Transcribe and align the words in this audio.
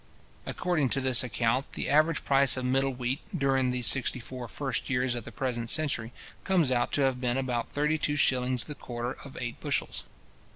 According 0.47 0.89
to 0.97 0.99
this 0.99 1.23
account, 1.23 1.73
the 1.73 1.87
average 1.87 2.25
price 2.25 2.57
of 2.57 2.65
middle 2.65 2.89
wheat, 2.89 3.19
during 3.37 3.69
these 3.69 3.85
sixty 3.85 4.19
four 4.19 4.47
first 4.47 4.89
years 4.89 5.13
of 5.13 5.25
the 5.25 5.31
present 5.31 5.69
century, 5.69 6.11
comes 6.43 6.71
out 6.71 6.91
to 6.93 7.01
have 7.01 7.21
been 7.21 7.37
about 7.37 7.69
thirty 7.69 7.99
two 7.99 8.15
shillings 8.15 8.63
the 8.63 8.73
quarter 8.73 9.15
of 9.23 9.37
eight 9.39 9.59
bushels. 9.59 10.05